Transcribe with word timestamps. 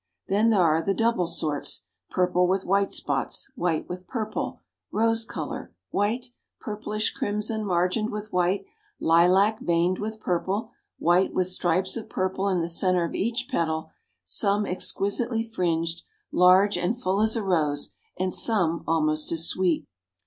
Then 0.27 0.49
there 0.49 0.63
are 0.63 0.81
the 0.81 0.95
double 0.95 1.27
sorts; 1.27 1.85
purple 2.09 2.47
with 2.47 2.65
white 2.65 2.91
spots, 2.91 3.51
white 3.55 3.87
with 3.87 4.07
purple; 4.07 4.63
rose 4.91 5.23
color, 5.23 5.75
white, 5.91 6.29
purplish 6.59 7.13
crimson 7.13 7.63
margined 7.63 8.09
with 8.09 8.33
white; 8.33 8.65
lilac 8.99 9.59
veined 9.59 9.99
with 9.99 10.19
purple; 10.19 10.71
white 10.97 11.35
with 11.35 11.49
stripes 11.51 11.95
of 11.97 12.09
purple 12.09 12.47
in 12.49 12.61
the 12.61 12.67
center 12.67 13.05
of 13.05 13.13
each 13.13 13.47
petal, 13.47 13.91
some 14.23 14.65
exquisitely 14.65 15.43
fringed; 15.43 16.01
large 16.31 16.79
and 16.79 16.99
full 16.99 17.21
as 17.21 17.35
a 17.35 17.43
rose, 17.43 17.93
and 18.17 18.33
some 18.33 18.83
almost 18.87 19.31
as 19.31 19.45
sweet. 19.47 19.85